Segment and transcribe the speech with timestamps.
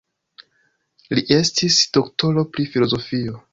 [1.19, 3.41] Li estis doktoro pri filozofio.